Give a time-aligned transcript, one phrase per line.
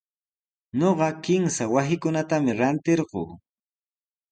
[0.79, 3.21] Ñuqa kimsa wasikunatami rantirquu.